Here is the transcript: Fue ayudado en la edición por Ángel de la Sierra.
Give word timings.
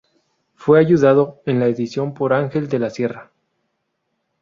Fue 0.55 0.79
ayudado 0.79 1.43
en 1.45 1.59
la 1.59 1.67
edición 1.67 2.15
por 2.15 2.33
Ángel 2.33 2.67
de 2.69 2.79
la 2.79 2.89
Sierra. 2.89 3.29